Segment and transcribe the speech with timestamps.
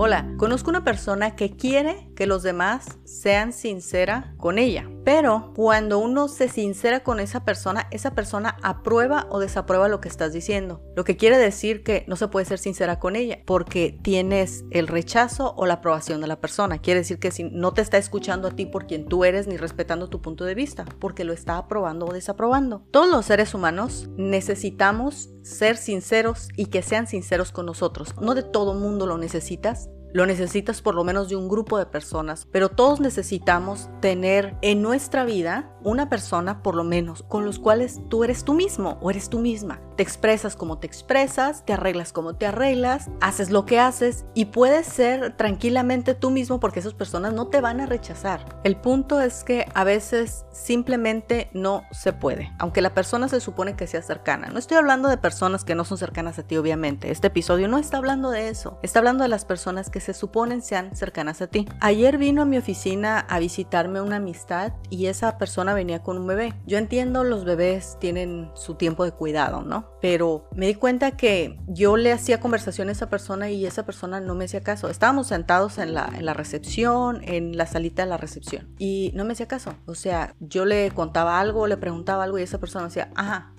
[0.00, 5.98] Hola, conozco una persona que quiere que los demás sean sincera con ella, pero cuando
[6.00, 10.82] uno se sincera con esa persona, esa persona aprueba o desaprueba lo que estás diciendo.
[10.96, 14.86] Lo que quiere decir que no se puede ser sincera con ella porque tienes el
[14.86, 16.76] rechazo o la aprobación de la persona.
[16.76, 19.56] Quiere decir que si no te está escuchando a ti por quien tú eres ni
[19.56, 22.82] respetando tu punto de vista, porque lo está aprobando o desaprobando.
[22.90, 28.14] Todos los seres humanos necesitamos ser sinceros y que sean sinceros con nosotros.
[28.20, 31.86] No de todo mundo lo necesitas, lo necesitas por lo menos de un grupo de
[31.86, 37.58] personas, pero todos necesitamos tener en nuestra vida una persona por lo menos con los
[37.58, 39.80] cuales tú eres tú mismo o eres tú misma.
[39.96, 44.46] Te expresas como te expresas, te arreglas como te arreglas, haces lo que haces y
[44.46, 48.60] puedes ser tranquilamente tú mismo porque esas personas no te van a rechazar.
[48.64, 53.76] El punto es que a veces simplemente no se puede, aunque la persona se supone
[53.76, 54.48] que sea cercana.
[54.48, 57.10] No estoy hablando de personas que no son cercanas a ti, obviamente.
[57.10, 58.78] Este episodio no está hablando de eso.
[58.82, 61.66] Está hablando de las personas que se suponen sean cercanas a ti.
[61.80, 66.26] Ayer vino a mi oficina a visitarme una amistad y esa persona venía con un
[66.26, 66.54] bebé.
[66.66, 69.90] Yo entiendo los bebés tienen su tiempo de cuidado, ¿no?
[70.00, 74.20] Pero me di cuenta que yo le hacía conversación a esa persona y esa persona
[74.20, 74.88] no me hacía caso.
[74.88, 79.24] Estábamos sentados en la, en la recepción, en la salita de la recepción y no
[79.24, 79.74] me hacía caso.
[79.86, 83.52] O sea, yo le contaba algo, le preguntaba algo y esa persona decía, ajá,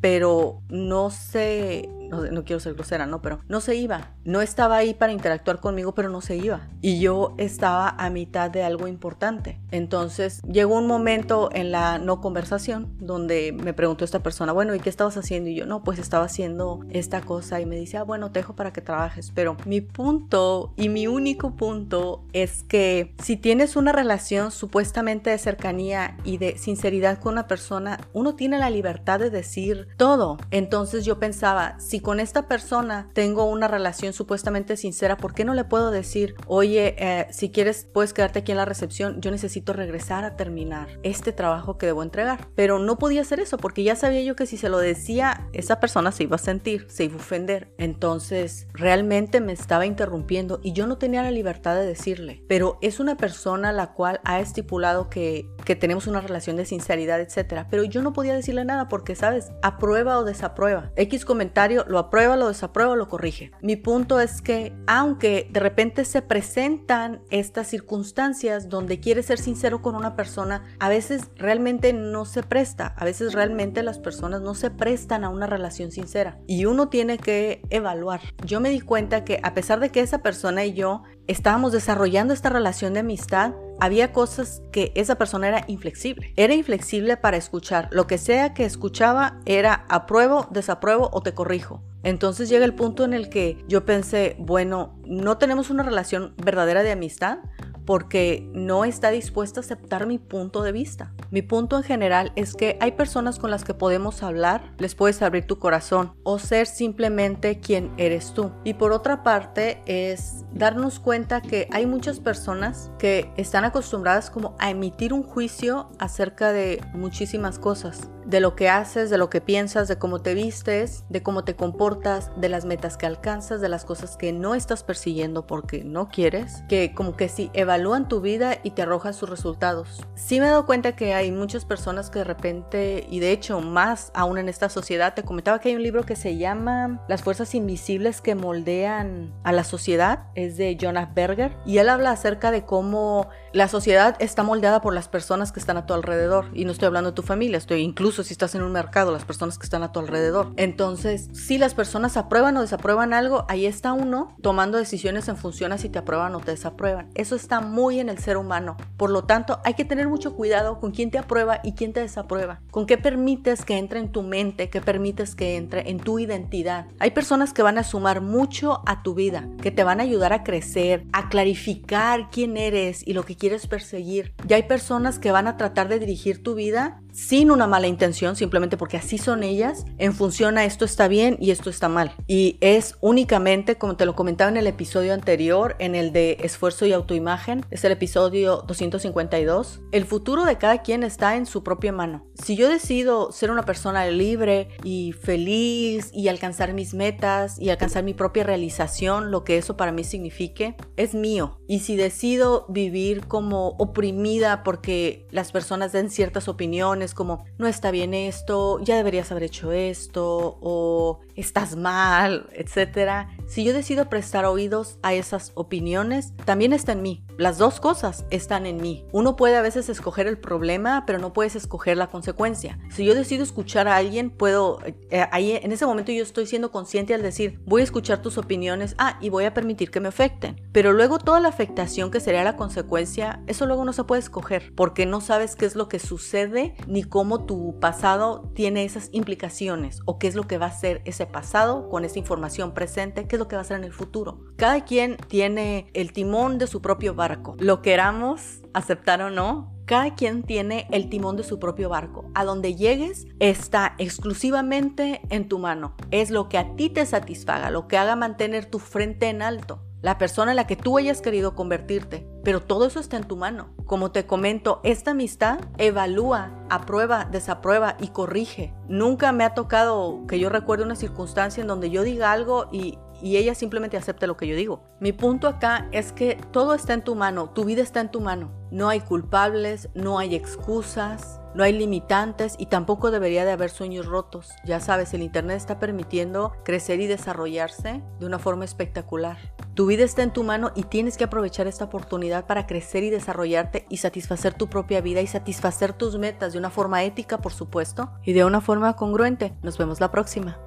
[0.00, 3.22] pero no se, no, quiero ser grosera, ¿no?
[3.22, 4.12] Pero no se iba.
[4.24, 6.68] No estaba ahí para interactuar conmigo, pero no se iba.
[6.80, 9.58] Y yo estaba a mitad de algo importante.
[9.70, 14.80] Entonces llegó un momento en la no conversación donde me preguntó esta persona, bueno, ¿y
[14.80, 15.50] qué estabas haciendo?
[15.50, 17.60] Y yo, no, pues estaba haciendo esta cosa.
[17.60, 19.32] Y me dice, ah, bueno, te dejo para que trabajes.
[19.34, 25.38] Pero mi punto y mi único punto es que si tienes una relación supuestamente de
[25.38, 30.38] cercanía y de sinceridad con una persona, uno tiene la libertad de decir todo.
[30.50, 35.54] Entonces yo pensaba, si con esta persona tengo una relación supuestamente sincera, ¿por qué no
[35.54, 39.72] le puedo decir, oye, eh, si quieres puedes quedarte aquí en la recepción, yo necesito
[39.72, 42.48] regresar a terminar este trabajo que debo entregar?
[42.54, 45.80] Pero no podía hacer eso porque ya sabía yo que si se lo decía, esa
[45.80, 47.72] persona se iba a sentir, se iba a ofender.
[47.78, 52.44] Entonces realmente me estaba interrumpiendo y yo no tenía la libertad de decirle.
[52.48, 57.20] Pero es una persona la cual ha estipulado que, que tenemos una relación de sinceridad,
[57.20, 57.66] etcétera.
[57.70, 59.50] Pero yo no podía decirle nada porque, ¿sabes?
[59.62, 60.92] Aprueba o desaprueba.
[60.96, 63.50] X comentario lo aprueba, lo desaprueba, lo corrige.
[63.60, 69.82] Mi punto es que aunque de repente se presentan estas circunstancias donde quieres ser sincero
[69.82, 72.94] con una persona, a veces realmente no se presta.
[72.96, 76.38] A veces realmente las personas no se prestan a una relación sincera.
[76.46, 78.20] Y uno tiene que evaluar.
[78.44, 82.34] Yo me di cuenta que a pesar de que esa persona y yo estábamos desarrollando
[82.34, 86.32] esta relación de amistad, había cosas que esa persona era inflexible.
[86.36, 87.88] Era inflexible para escuchar.
[87.92, 91.82] Lo que sea que escuchaba era apruebo, desapruebo o te corrijo.
[92.02, 96.82] Entonces llega el punto en el que yo pensé, bueno, no tenemos una relación verdadera
[96.82, 97.38] de amistad
[97.84, 101.12] porque no está dispuesta a aceptar mi punto de vista.
[101.30, 105.22] Mi punto en general es que hay personas con las que podemos hablar, les puedes
[105.22, 108.50] abrir tu corazón o ser simplemente quien eres tú.
[108.64, 114.54] Y por otra parte es darnos cuenta que hay muchas personas que están acostumbradas como
[114.58, 119.40] a emitir un juicio acerca de muchísimas cosas, de lo que haces, de lo que
[119.40, 123.68] piensas, de cómo te vistes, de cómo te comportas, de las metas que alcanzas, de
[123.68, 128.20] las cosas que no estás persiguiendo porque no quieres, que como que si evalúan tu
[128.20, 130.04] vida y te arrojan sus resultados.
[130.14, 133.60] Sí me he dado cuenta que hay muchas personas que de repente, y de hecho
[133.60, 137.22] más aún en esta sociedad, te comentaba que hay un libro que se llama Las
[137.22, 142.50] fuerzas invisibles que moldean a la sociedad, es de Jonas Berger, y él habla acerca
[142.50, 146.66] de cómo la sociedad está moldeada por las personas que están a tu alrededor, y
[146.66, 149.58] no estoy hablando de tu familia, estoy incluso si estás en un mercado, las personas
[149.58, 150.52] que están a tu alrededor.
[150.56, 155.72] Entonces, si las personas aprueban o desaprueban algo, ahí está uno tomando decisiones en función
[155.72, 157.10] a si te aprueban o te desaprueban.
[157.14, 158.76] Eso está muy en el ser humano.
[158.96, 162.00] Por lo tanto, hay que tener mucho cuidado con quién te aprueba y quién te
[162.00, 162.60] desaprueba.
[162.70, 166.86] Con qué permites que entre en tu mente, qué permites que entre en tu identidad.
[166.98, 170.32] Hay personas que van a sumar mucho a tu vida, que te van a ayudar
[170.32, 174.34] a crecer, a clarificar quién eres y lo que quieres perseguir.
[174.48, 178.36] Y hay personas que van a tratar de dirigir tu vida sin una mala intención,
[178.36, 182.12] simplemente porque así son ellas, en función a esto está bien y esto está mal.
[182.26, 186.86] Y es únicamente, como te lo comentaba en el episodio anterior, en el de esfuerzo
[186.86, 191.92] y autoimagen, es el episodio 252, el futuro de cada quien está en su propia
[191.92, 192.26] mano.
[192.42, 198.04] Si yo decido ser una persona libre y feliz y alcanzar mis metas y alcanzar
[198.04, 201.58] mi propia realización, lo que eso para mí signifique, es mío.
[201.66, 207.66] Y si decido vivir como oprimida porque las personas den ciertas opiniones, opiniones como no
[207.66, 213.28] está bien esto, ya deberías haber hecho esto o estás mal, etcétera.
[213.50, 217.24] Si yo decido prestar oídos a esas opiniones, también está en mí.
[217.36, 219.06] Las dos cosas están en mí.
[219.10, 222.78] Uno puede a veces escoger el problema, pero no puedes escoger la consecuencia.
[222.90, 226.70] Si yo decido escuchar a alguien, puedo, eh, ahí en ese momento yo estoy siendo
[226.70, 230.06] consciente al decir, voy a escuchar tus opiniones, ah, y voy a permitir que me
[230.06, 230.60] afecten.
[230.70, 234.72] Pero luego toda la afectación que sería la consecuencia, eso luego no se puede escoger,
[234.76, 240.02] porque no sabes qué es lo que sucede ni cómo tu pasado tiene esas implicaciones
[240.04, 243.34] o qué es lo que va a ser ese pasado con esa información presente, qué
[243.34, 244.44] es lo que va a ser en el futuro.
[244.56, 247.56] Cada quien tiene el timón de su propio barco.
[247.58, 252.30] Lo queramos aceptar o no, cada quien tiene el timón de su propio barco.
[252.36, 255.96] A donde llegues está exclusivamente en tu mano.
[256.12, 259.82] Es lo que a ti te satisfaga, lo que haga mantener tu frente en alto
[260.02, 262.26] la persona en la que tú hayas querido convertirte.
[262.42, 263.74] Pero todo eso está en tu mano.
[263.84, 268.72] Como te comento, esta amistad evalúa, aprueba, desaprueba y corrige.
[268.88, 272.98] Nunca me ha tocado que yo recuerde una circunstancia en donde yo diga algo y,
[273.22, 274.82] y ella simplemente acepte lo que yo digo.
[275.00, 278.20] Mi punto acá es que todo está en tu mano, tu vida está en tu
[278.20, 278.50] mano.
[278.70, 284.06] No hay culpables, no hay excusas, no hay limitantes y tampoco debería de haber sueños
[284.06, 284.50] rotos.
[284.64, 289.36] Ya sabes, el Internet está permitiendo crecer y desarrollarse de una forma espectacular.
[289.74, 293.10] Tu vida está en tu mano y tienes que aprovechar esta oportunidad para crecer y
[293.10, 297.52] desarrollarte y satisfacer tu propia vida y satisfacer tus metas de una forma ética, por
[297.52, 299.54] supuesto, y de una forma congruente.
[299.62, 300.58] Nos vemos la próxima.